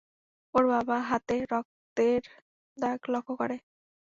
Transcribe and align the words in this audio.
ওর 0.55 0.63
বাবা 0.73 0.97
হাতে 1.09 1.35
রক্তের 1.51 2.21
দাগ 2.77 2.99
লক্ষ্য 3.13 3.33
করে। 3.41 3.55